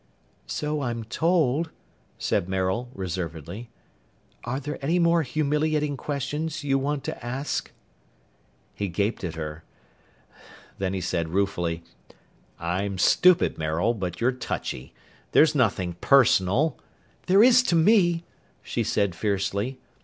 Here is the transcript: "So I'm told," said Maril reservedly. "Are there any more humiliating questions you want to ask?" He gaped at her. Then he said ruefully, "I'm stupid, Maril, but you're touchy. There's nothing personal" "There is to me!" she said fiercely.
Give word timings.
"So 0.47 0.81
I'm 0.81 1.03
told," 1.03 1.69
said 2.17 2.49
Maril 2.49 2.89
reservedly. 2.95 3.69
"Are 4.43 4.59
there 4.59 4.79
any 4.83 4.97
more 4.97 5.21
humiliating 5.21 5.95
questions 5.95 6.63
you 6.63 6.79
want 6.79 7.03
to 7.03 7.23
ask?" 7.23 7.71
He 8.73 8.87
gaped 8.87 9.23
at 9.23 9.35
her. 9.35 9.63
Then 10.79 10.95
he 10.95 11.01
said 11.01 11.29
ruefully, 11.29 11.83
"I'm 12.59 12.97
stupid, 12.97 13.59
Maril, 13.59 13.93
but 13.93 14.19
you're 14.19 14.31
touchy. 14.31 14.95
There's 15.33 15.53
nothing 15.53 15.93
personal" 15.93 16.79
"There 17.27 17.43
is 17.43 17.61
to 17.61 17.75
me!" 17.75 18.23
she 18.63 18.83
said 18.83 19.13
fiercely. 19.13 19.77